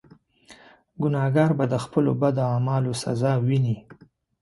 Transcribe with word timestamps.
ګناهکار 1.03 1.51
به 1.57 1.65
د 1.73 1.75
خپلو 1.85 2.11
بدو 2.21 2.41
اعمالو 2.53 2.91
سزا 3.03 3.33
ویني. 3.47 3.75